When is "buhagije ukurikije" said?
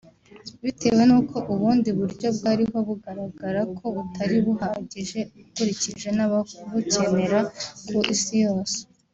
4.45-6.07